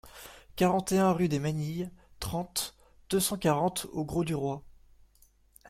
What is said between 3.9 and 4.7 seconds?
au Grau-du-Roi